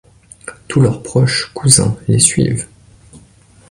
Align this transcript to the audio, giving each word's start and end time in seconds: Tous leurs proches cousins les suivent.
Tous 0.67 0.81
leurs 0.81 1.03
proches 1.03 1.53
cousins 1.53 1.95
les 2.07 2.17
suivent. 2.17 2.67